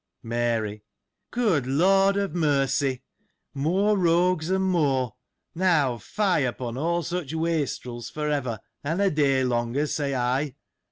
[0.23, 0.81] Mary.—
[1.39, 3.03] Good Lord of Mercy!
[3.53, 5.13] More rogues, and more!
[5.53, 10.55] Now, fie ujoon all such ivastrUs, for ever, and a day longer, say I.